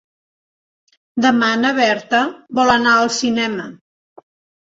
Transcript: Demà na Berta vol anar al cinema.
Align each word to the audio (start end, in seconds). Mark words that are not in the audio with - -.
Demà 1.25 1.49
na 1.65 1.73
Berta 1.79 2.21
vol 2.61 2.73
anar 2.77 2.93
al 3.01 3.13
cinema. 3.19 3.67